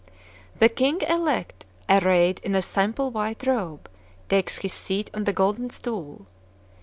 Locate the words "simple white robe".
2.63-3.87